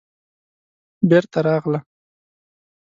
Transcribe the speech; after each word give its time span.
بېرته 1.09 1.39
راغله. 1.47 1.79